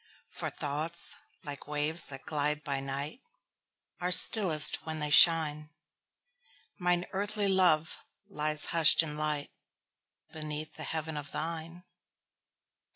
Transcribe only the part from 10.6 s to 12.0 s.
the heaven of thine.